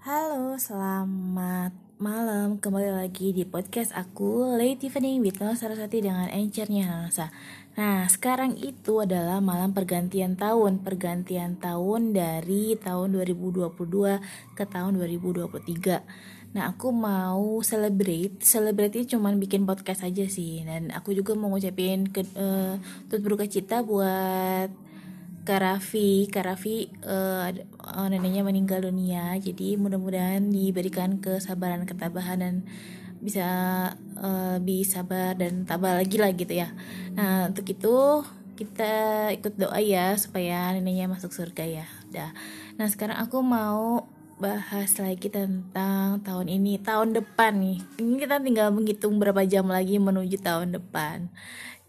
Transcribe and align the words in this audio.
Halo, 0.00 0.56
selamat 0.56 1.76
malam. 2.00 2.56
Kembali 2.56 2.88
lagi 2.88 3.36
di 3.36 3.44
podcast 3.44 3.92
aku, 3.92 4.56
Late 4.56 4.88
Evening 4.88 5.20
with 5.20 5.44
No 5.44 5.52
Saraswati 5.52 6.00
dengan 6.00 6.24
encernya 6.32 6.88
Hanasa. 6.88 7.28
Nah, 7.76 8.08
sekarang 8.08 8.56
itu 8.56 9.04
adalah 9.04 9.44
malam 9.44 9.76
pergantian 9.76 10.40
tahun. 10.40 10.80
Pergantian 10.80 11.60
tahun 11.60 12.16
dari 12.16 12.80
tahun 12.80 13.12
2022 13.12 13.76
ke 14.56 14.64
tahun 14.64 14.96
2023. 15.04 15.68
Nah, 16.56 16.72
aku 16.72 16.96
mau 16.96 17.60
celebrate. 17.60 18.40
Celebrate 18.40 18.96
ini 18.96 19.04
cuman 19.04 19.36
bikin 19.36 19.68
podcast 19.68 20.08
aja 20.08 20.24
sih. 20.32 20.64
Dan 20.64 20.88
aku 20.96 21.12
juga 21.12 21.36
mau 21.36 21.52
ngucapin 21.52 22.08
ke, 22.08 22.24
uh, 22.40 22.80
turut 23.12 23.20
berduka 23.20 23.44
cita 23.44 23.84
buat 23.84 24.72
Karafi 25.40 26.28
Karafi 26.28 26.92
uh, 27.04 27.48
neneknya 28.06 28.44
meninggal 28.44 28.84
dunia. 28.84 29.34
Jadi 29.40 29.80
mudah-mudahan 29.80 30.44
diberikan 30.52 31.18
kesabaran 31.18 31.88
ketabahan 31.88 32.38
dan 32.40 32.54
bisa 33.20 33.48
uh, 34.16 34.56
bisa 34.60 35.04
sabar 35.04 35.36
dan 35.36 35.68
tabah 35.68 36.00
lagi 36.00 36.16
lah 36.16 36.32
gitu 36.32 36.52
ya. 36.52 36.72
Nah 37.16 37.52
untuk 37.52 37.68
itu 37.68 38.24
kita 38.60 38.92
ikut 39.32 39.56
doa 39.56 39.80
ya 39.80 40.12
supaya 40.20 40.72
neneknya 40.76 41.08
masuk 41.08 41.32
surga 41.32 41.64
ya. 41.64 41.86
Dah. 42.12 42.32
Nah 42.76 42.88
sekarang 42.88 43.16
aku 43.16 43.40
mau 43.40 44.08
bahas 44.40 44.96
lagi 44.96 45.28
tentang 45.28 46.24
tahun 46.24 46.48
ini 46.48 46.80
tahun 46.80 47.12
depan 47.12 47.60
nih 47.60 47.78
ini 48.00 48.14
kita 48.24 48.40
tinggal 48.40 48.72
menghitung 48.72 49.20
berapa 49.20 49.44
jam 49.44 49.68
lagi 49.68 50.00
menuju 50.00 50.40
tahun 50.40 50.80
depan 50.80 51.28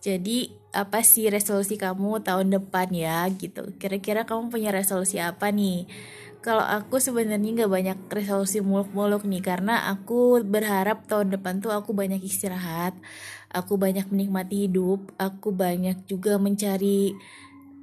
jadi 0.02 0.50
apa 0.74 1.06
sih 1.06 1.30
resolusi 1.30 1.78
kamu 1.78 2.26
tahun 2.26 2.50
depan 2.58 2.90
ya 2.90 3.30
gitu. 3.30 3.70
Kira-kira 3.78 4.26
kamu 4.26 4.50
punya 4.50 4.74
resolusi 4.74 5.22
apa 5.22 5.54
nih? 5.54 5.86
Kalau 6.42 6.66
aku 6.66 6.98
sebenarnya 6.98 7.38
nggak 7.38 7.70
banyak 7.70 7.98
resolusi 8.10 8.66
muluk-muluk 8.66 9.30
nih 9.30 9.46
karena 9.46 9.94
aku 9.94 10.42
berharap 10.42 11.06
tahun 11.06 11.38
depan 11.38 11.62
tuh 11.62 11.70
aku 11.70 11.94
banyak 11.94 12.18
istirahat, 12.18 12.98
aku 13.54 13.78
banyak 13.78 14.10
menikmati 14.10 14.66
hidup, 14.66 15.14
aku 15.22 15.54
banyak 15.54 16.02
juga 16.10 16.42
mencari 16.42 17.14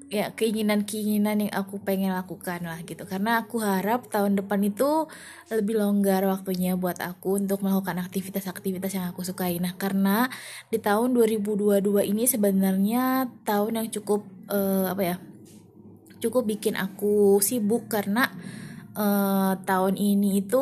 ya 0.08 0.32
keinginan-keinginan 0.32 1.48
yang 1.48 1.52
aku 1.52 1.84
pengen 1.84 2.16
lakukan 2.16 2.64
lah 2.64 2.80
gitu. 2.84 3.04
Karena 3.04 3.44
aku 3.44 3.60
harap 3.60 4.08
tahun 4.08 4.40
depan 4.40 4.64
itu 4.64 5.04
lebih 5.52 5.76
longgar 5.76 6.24
waktunya 6.24 6.74
buat 6.80 6.96
aku 7.00 7.40
untuk 7.44 7.60
melakukan 7.60 8.00
aktivitas-aktivitas 8.00 8.96
yang 8.96 9.06
aku 9.12 9.20
sukai. 9.24 9.60
Nah 9.60 9.76
karena 9.76 10.32
di 10.72 10.80
tahun 10.80 11.12
2022 11.12 11.84
ini 12.08 12.24
sebenarnya 12.24 13.28
tahun 13.44 13.84
yang 13.84 13.88
cukup 13.92 14.24
uh, 14.48 14.88
apa 14.88 15.02
ya 15.04 15.16
cukup 16.18 16.50
bikin 16.50 16.74
aku 16.74 17.38
sibuk 17.38 17.86
karena 17.86 18.32
uh, 18.98 19.54
tahun 19.62 19.94
ini 19.94 20.42
itu 20.42 20.58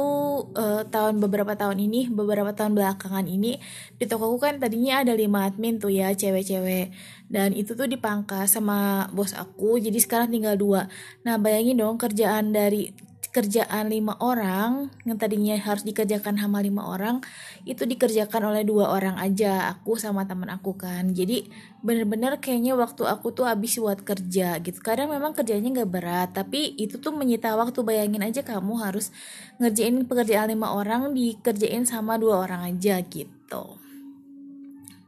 uh, 0.53 0.85
tahun 0.87 1.19
beberapa 1.25 1.57
tahun 1.57 1.81
ini 1.81 2.13
beberapa 2.13 2.53
tahun 2.53 2.77
belakangan 2.77 3.25
ini 3.25 3.57
di 3.97 4.05
toko 4.05 4.29
aku 4.29 4.39
kan 4.45 4.61
tadinya 4.61 5.01
ada 5.01 5.17
lima 5.17 5.49
admin 5.49 5.81
tuh 5.81 5.91
ya 5.91 6.13
cewek-cewek. 6.13 6.93
Dan 7.27 7.57
itu 7.57 7.75
tuh 7.75 7.89
dipangkas 7.91 8.55
sama 8.55 9.09
bos 9.11 9.35
aku 9.35 9.81
jadi 9.81 9.97
sekarang 9.99 10.31
tinggal 10.31 10.55
dua. 10.55 10.93
Nah 11.25 11.41
bayangin 11.41 11.81
dong 11.81 11.97
kerjaan 11.97 12.53
dari 12.53 12.93
kerjaan 13.37 13.93
lima 13.93 14.17
orang 14.25 14.89
yang 15.05 15.21
tadinya 15.21 15.53
harus 15.61 15.85
dikerjakan 15.85 16.41
sama 16.41 16.65
lima 16.65 16.89
orang 16.89 17.21
itu 17.69 17.85
dikerjakan 17.85 18.49
oleh 18.49 18.65
dua 18.65 18.97
orang 18.97 19.21
aja 19.21 19.69
aku 19.77 20.01
sama 20.01 20.25
teman 20.25 20.49
aku 20.49 20.73
kan. 20.73 21.13
Jadi 21.13 21.45
bener-bener 21.85 22.41
kayaknya 22.41 22.73
waktu 22.81 23.05
aku 23.05 23.37
tuh 23.37 23.45
habis 23.45 23.77
buat 23.77 24.01
kerja 24.01 24.57
gitu. 24.65 24.81
Kadang 24.81 25.13
memang 25.13 25.37
kerjanya 25.37 25.69
nggak 25.69 25.91
berat 25.93 26.33
tapi 26.33 26.73
itu 26.81 26.97
tuh 26.97 27.13
menyita 27.13 27.53
waktu. 27.61 27.77
Bayangin 27.85 28.25
aja 28.25 28.41
kamu 28.41 28.81
harus 28.81 29.13
ngerjain 29.61 30.01
pekerjaan 30.09 30.49
lima 30.49 30.73
orang 30.73 31.13
dikerjain 31.13 31.85
sama 31.85 32.17
dua 32.17 32.41
orang 32.41 32.73
aja 32.73 33.05
gitu. 33.05 33.77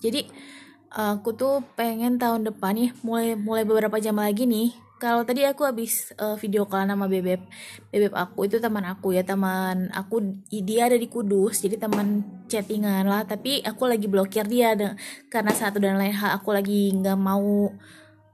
Jadi 0.04 0.28
aku 0.92 1.32
tuh 1.32 1.64
pengen 1.80 2.20
tahun 2.20 2.44
depan 2.44 2.76
nih 2.76 2.90
mulai 3.00 3.32
mulai 3.40 3.64
beberapa 3.64 3.96
jam 3.96 4.20
lagi 4.20 4.44
nih 4.44 4.87
kalau 4.98 5.22
tadi 5.22 5.46
aku 5.46 5.62
habis 5.62 6.10
uh, 6.18 6.34
video 6.34 6.66
call 6.66 6.84
nama 6.84 7.06
bebek 7.06 7.38
bebek 7.94 8.12
aku 8.12 8.50
itu 8.50 8.58
teman 8.58 8.82
aku 8.82 9.14
ya 9.14 9.22
teman 9.22 9.88
aku 9.94 10.42
dia 10.50 10.90
ada 10.90 10.98
di 10.98 11.06
Kudus 11.06 11.62
jadi 11.62 11.78
teman 11.78 12.26
chattingan 12.50 13.06
lah 13.06 13.22
tapi 13.22 13.62
aku 13.62 13.86
lagi 13.86 14.10
blokir 14.10 14.44
dia 14.50 14.74
karena 15.30 15.54
satu 15.54 15.78
dan 15.78 15.96
lain 15.96 16.12
hal 16.12 16.36
aku 16.42 16.50
lagi 16.50 16.90
nggak 16.98 17.18
mau 17.18 17.70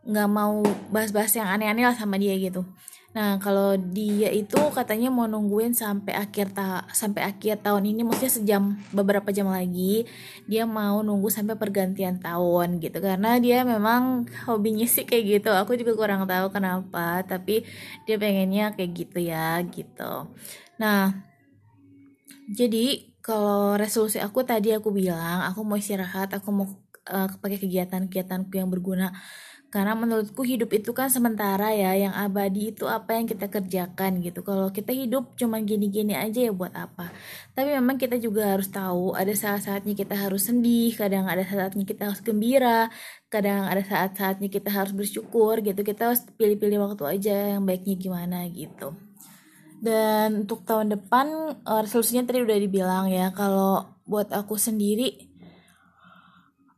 nggak 0.05 0.29
mau 0.29 0.65
bahas-bahas 0.89 1.33
yang 1.37 1.49
aneh-aneh 1.49 1.85
lah 1.85 1.97
sama 1.97 2.17
dia 2.17 2.37
gitu 2.37 2.65
Nah, 3.15 3.39
kalau 3.39 3.79
dia 3.79 4.27
itu 4.35 4.59
katanya 4.75 5.07
mau 5.07 5.31
nungguin 5.31 5.71
sampai 5.71 6.19
akhir 6.19 6.51
ta 6.51 6.83
sampai 6.91 7.23
akhir 7.31 7.63
tahun 7.63 7.95
ini 7.95 8.03
maksudnya 8.03 8.33
sejam 8.35 8.63
beberapa 8.91 9.31
jam 9.31 9.47
lagi 9.47 10.03
dia 10.51 10.67
mau 10.67 10.99
nunggu 10.99 11.31
sampai 11.31 11.55
pergantian 11.55 12.19
tahun 12.19 12.83
gitu 12.83 12.99
karena 12.99 13.39
dia 13.39 13.63
memang 13.63 14.27
hobinya 14.51 14.83
sih 14.91 15.07
kayak 15.07 15.25
gitu. 15.39 15.51
Aku 15.55 15.79
juga 15.79 15.95
kurang 15.95 16.27
tahu 16.27 16.51
kenapa, 16.51 17.23
tapi 17.23 17.63
dia 18.03 18.19
pengennya 18.19 18.75
kayak 18.75 18.91
gitu 18.91 19.19
ya 19.23 19.63
gitu. 19.63 20.35
Nah, 20.83 21.15
jadi 22.51 23.15
kalau 23.23 23.79
resolusi 23.79 24.19
aku 24.19 24.43
tadi 24.43 24.75
aku 24.75 24.91
bilang 24.91 25.47
aku 25.47 25.63
mau 25.63 25.79
istirahat, 25.79 26.35
aku 26.35 26.51
mau 26.51 26.67
uh, 27.09 27.29
pakai 27.39 27.63
kegiatan-kegiatanku 27.63 28.59
yang 28.59 28.69
berguna 28.75 29.15
karena 29.75 29.99
menurutku 29.99 30.47
hidup 30.47 30.71
itu 30.71 30.95
kan 30.95 31.11
sementara 31.11 31.75
ya, 31.75 31.99
yang 31.99 32.15
abadi 32.15 32.71
itu 32.71 32.87
apa 32.87 33.19
yang 33.19 33.27
kita 33.27 33.51
kerjakan 33.51 34.23
gitu. 34.23 34.47
Kalau 34.47 34.71
kita 34.71 34.95
hidup 34.95 35.35
cuma 35.35 35.59
gini-gini 35.59 36.15
aja 36.15 36.47
ya 36.47 36.55
buat 36.55 36.71
apa. 36.79 37.11
Tapi 37.59 37.75
memang 37.75 37.99
kita 37.99 38.15
juga 38.23 38.55
harus 38.55 38.71
tahu 38.71 39.19
ada 39.19 39.35
saat-saatnya 39.35 39.99
kita 39.99 40.15
harus 40.15 40.47
sedih, 40.47 40.95
kadang 40.95 41.27
ada 41.27 41.43
saatnya 41.43 41.83
kita 41.83 42.07
harus 42.07 42.23
gembira, 42.23 42.87
kadang 43.27 43.67
ada 43.67 43.83
saat-saatnya 43.83 44.47
kita 44.47 44.71
harus 44.71 44.95
bersyukur 44.95 45.59
gitu. 45.59 45.83
Kita 45.83 46.15
harus 46.15 46.23
pilih-pilih 46.23 46.79
waktu 46.79 47.03
aja 47.11 47.59
yang 47.59 47.67
baiknya 47.67 47.99
gimana 47.99 48.47
gitu. 48.55 48.95
Dan 49.83 50.47
untuk 50.47 50.63
tahun 50.63 50.95
depan 50.95 51.27
eh, 51.67 51.81
resolusinya 51.83 52.23
tadi 52.31 52.47
udah 52.47 52.59
dibilang 52.63 53.11
ya 53.11 53.35
kalau 53.35 53.83
buat 54.07 54.31
aku 54.31 54.55
sendiri 54.55 55.35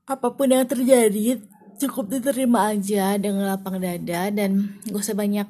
apa 0.09 0.33
pun 0.33 0.49
yang 0.49 0.65
terjadi 0.65 1.45
cukup 1.77 2.09
diterima 2.09 2.73
aja 2.73 3.21
dengan 3.21 3.53
lapang 3.53 3.77
dada 3.77 4.33
dan 4.33 4.81
gak 4.89 5.01
usah 5.01 5.17
banyak 5.17 5.49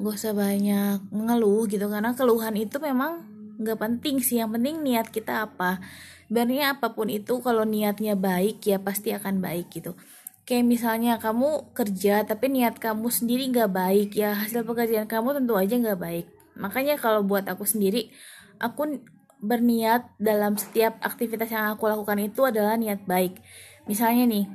gak 0.00 0.14
usah 0.16 0.32
banyak 0.34 0.98
mengeluh 1.12 1.68
gitu. 1.70 1.86
Karena 1.86 2.16
keluhan 2.16 2.56
itu 2.58 2.76
memang 2.82 3.22
gak 3.62 3.78
penting 3.78 4.18
sih. 4.18 4.42
Yang 4.42 4.58
penting 4.58 4.74
niat 4.82 5.06
kita 5.12 5.46
apa. 5.46 5.78
Sebenarnya 6.26 6.78
apa 6.78 6.94
pun 6.94 7.10
itu 7.10 7.42
kalau 7.42 7.66
niatnya 7.66 8.14
baik 8.14 8.62
ya 8.62 8.78
pasti 8.78 9.10
akan 9.14 9.42
baik 9.42 9.70
gitu. 9.70 9.94
Kayak 10.46 10.66
misalnya 10.66 11.18
kamu 11.22 11.74
kerja 11.74 12.26
tapi 12.26 12.50
niat 12.50 12.78
kamu 12.82 13.06
sendiri 13.10 13.50
gak 13.54 13.70
baik 13.70 14.10
ya 14.18 14.34
hasil 14.34 14.66
pekerjaan 14.66 15.06
kamu 15.06 15.42
tentu 15.42 15.54
aja 15.54 15.74
gak 15.78 16.00
baik. 16.00 16.26
Makanya 16.58 16.98
kalau 16.98 17.22
buat 17.22 17.46
aku 17.46 17.62
sendiri 17.66 18.10
aku 18.58 18.98
berniat 19.40 20.20
dalam 20.20 20.54
setiap 20.60 21.00
aktivitas 21.00 21.48
yang 21.48 21.72
aku 21.72 21.88
lakukan 21.88 22.20
itu 22.20 22.44
adalah 22.44 22.76
niat 22.76 23.08
baik 23.08 23.40
misalnya 23.88 24.24
nih 24.26 24.46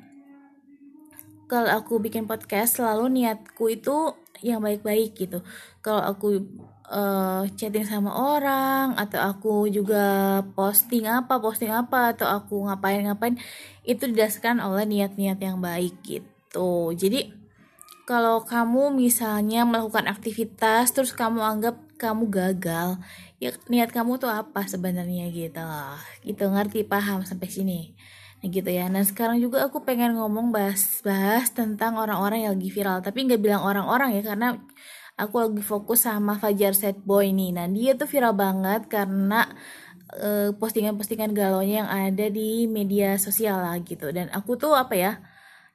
kalau 1.45 1.69
aku 1.69 2.01
bikin 2.01 2.25
podcast 2.25 2.81
selalu 2.81 3.21
niatku 3.21 3.69
itu 3.69 4.17
yang 4.41 4.59
baik-baik 4.61 5.13
gitu. 5.13 5.45
Kalau 5.79 6.01
aku 6.01 6.41
uh, 6.89 7.45
chatting 7.53 7.85
sama 7.85 8.11
orang 8.13 8.97
atau 8.97 9.21
aku 9.21 9.69
juga 9.69 10.41
posting 10.57 11.05
apa 11.05 11.37
posting 11.37 11.69
apa 11.69 12.17
atau 12.17 12.25
aku 12.25 12.65
ngapain-ngapain 12.65 13.37
itu 13.85 14.09
didasarkan 14.09 14.61
oleh 14.61 14.89
niat-niat 14.89 15.37
yang 15.37 15.61
baik 15.61 15.95
gitu. 16.01 16.93
Jadi 16.97 17.29
kalau 18.09 18.41
kamu 18.45 18.93
misalnya 18.93 19.65
melakukan 19.65 20.05
aktivitas 20.09 20.93
terus 20.93 21.13
kamu 21.13 21.41
anggap 21.41 21.77
kamu 21.97 22.29
gagal 22.29 23.01
ya 23.41 23.49
niat 23.65 23.89
kamu 23.89 24.21
tuh 24.21 24.29
apa 24.29 24.67
sebenarnya 24.67 25.29
gitu 25.29 25.61
loh 25.61 25.97
gitu 26.25 26.49
ngerti? 26.49 26.85
Paham? 26.85 27.21
Sampai 27.25 27.49
sini 27.49 27.93
gitu 28.51 28.69
ya. 28.69 28.85
Nah 28.91 29.03
sekarang 29.05 29.37
juga 29.41 29.65
aku 29.65 29.81
pengen 29.87 30.17
ngomong 30.17 30.53
bahas-bahas 30.53 31.51
tentang 31.53 31.97
orang-orang 31.97 32.45
yang 32.45 32.53
lagi 32.57 32.69
viral. 32.71 32.99
Tapi 33.01 33.25
nggak 33.25 33.41
bilang 33.41 33.61
orang-orang 33.65 34.17
ya 34.17 34.23
karena 34.25 34.47
aku 35.15 35.35
lagi 35.47 35.63
fokus 35.63 36.07
sama 36.07 36.37
Fajar 36.39 36.75
Set 36.75 36.99
Boy 37.03 37.31
nih. 37.31 37.55
Nah 37.55 37.65
dia 37.71 37.95
tuh 37.95 38.07
viral 38.07 38.35
banget 38.35 38.87
karena 38.91 39.47
eh, 40.19 40.51
postingan-postingan 40.55 41.31
galonya 41.35 41.85
yang 41.85 41.89
ada 41.89 42.25
di 42.29 42.67
media 42.69 43.15
sosial 43.19 43.61
lah 43.63 43.77
gitu. 43.83 44.11
Dan 44.11 44.29
aku 44.31 44.55
tuh 44.59 44.75
apa 44.75 44.95
ya 44.95 45.11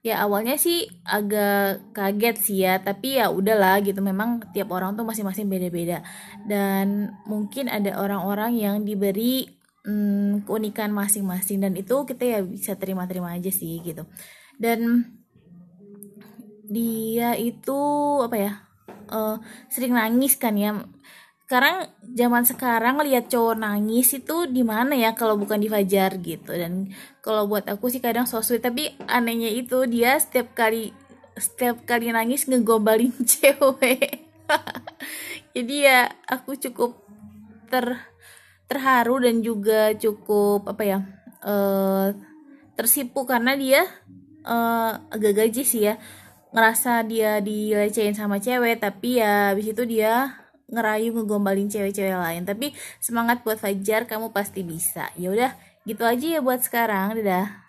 ya 0.01 0.25
awalnya 0.25 0.57
sih 0.57 0.89
agak 1.05 1.93
kaget 1.93 2.37
sih 2.41 2.59
ya 2.65 2.81
tapi 2.81 3.21
ya 3.21 3.33
udahlah 3.33 3.81
gitu. 3.85 4.01
Memang 4.05 4.45
tiap 4.55 4.73
orang 4.73 4.97
tuh 4.97 5.05
masing-masing 5.09 5.49
beda-beda. 5.49 6.05
Dan 6.45 7.15
mungkin 7.29 7.69
ada 7.73 7.97
orang-orang 8.01 8.57
yang 8.57 8.77
diberi 8.85 9.60
hmm, 9.85 10.45
keunikan 10.45 10.91
masing-masing. 10.93 11.63
Dan 11.63 11.77
itu 11.77 12.05
kita 12.05 12.25
ya 12.25 12.39
bisa 12.45 12.77
terima-terima 12.77 13.35
aja 13.35 13.51
sih 13.53 13.81
gitu. 13.85 14.05
Dan 14.61 15.09
dia 16.71 17.35
itu 17.35 17.81
apa 18.23 18.37
ya 18.39 18.53
uh, 19.11 19.37
sering 19.69 19.95
nangis 19.97 20.39
kan 20.39 20.55
ya. 20.55 20.79
Sekarang 21.51 21.91
zaman 22.15 22.47
sekarang 22.47 23.03
lihat 23.03 23.27
cowok 23.27 23.59
nangis 23.59 24.15
itu 24.15 24.47
di 24.47 24.63
mana 24.63 24.95
ya 24.95 25.19
kalau 25.19 25.35
bukan 25.35 25.59
di 25.59 25.67
Fajar 25.67 26.15
gitu. 26.23 26.55
Dan 26.55 26.95
kalau 27.19 27.51
buat 27.51 27.67
aku 27.67 27.91
sih 27.91 27.99
kadang 27.99 28.25
so 28.31 28.39
sweet. 28.39 28.63
Tapi 28.63 28.95
anehnya 29.11 29.51
itu 29.51 29.83
dia 29.91 30.15
setiap 30.23 30.55
kali 30.55 30.95
setiap 31.35 31.83
kali 31.89 32.15
nangis 32.15 32.47
ngegombalin 32.47 33.11
cewek. 33.31 34.31
Jadi 35.51 35.75
ya 35.83 36.07
aku 36.31 36.55
cukup 36.55 37.03
ter 37.67 37.99
terharu 38.71 39.19
dan 39.19 39.43
juga 39.43 39.91
cukup 39.99 40.71
apa 40.71 40.83
ya 40.87 40.99
uh, 41.43 42.15
tersipu 42.79 43.27
karena 43.27 43.59
dia 43.59 43.83
uh, 44.47 45.03
agak 45.11 45.43
gaji 45.43 45.67
sih 45.67 45.91
ya. 45.91 45.99
Ngerasa 46.51 47.07
dia 47.07 47.39
dilecehin 47.43 48.15
sama 48.15 48.39
cewek 48.39 48.79
tapi 48.79 49.19
ya 49.19 49.55
habis 49.55 49.71
itu 49.71 49.83
dia 49.87 50.39
ngerayu 50.71 51.11
ngegombalin 51.15 51.67
cewek-cewek 51.67 52.15
lain. 52.15 52.47
Tapi 52.47 52.73
semangat 53.03 53.43
buat 53.43 53.59
Fajar 53.59 54.07
kamu 54.07 54.31
pasti 54.31 54.63
bisa. 54.63 55.11
Ya 55.19 55.35
udah 55.35 55.51
gitu 55.89 56.07
aja 56.07 56.39
ya 56.39 56.41
buat 56.45 56.63
sekarang 56.63 57.19
dadah 57.19 57.67